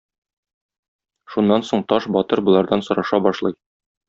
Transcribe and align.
Шуннан 1.33 1.67
соң 1.67 1.83
Таш 1.93 2.09
батыр 2.17 2.43
болардан 2.49 2.85
сораша 2.89 3.23
башлый. 3.29 3.59